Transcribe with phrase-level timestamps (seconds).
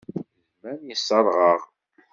[0.49, 1.61] Zzman yeṣṣreɣ-aɣ.